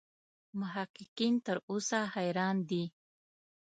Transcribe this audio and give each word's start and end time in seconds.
محققین 0.59 1.33
تر 1.45 1.57
اوسه 1.69 1.99
حیران 2.15 2.55
دي. 2.69 2.83